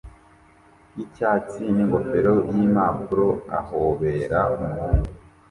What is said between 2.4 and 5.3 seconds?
yimpapuro ahobera umuhungu